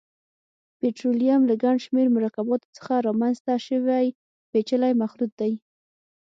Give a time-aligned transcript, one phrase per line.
[0.79, 4.05] پټرولیم له ګڼشمېر مرکباتو څخه رامنځته شوی
[4.51, 5.53] پېچلی مخلوط دی.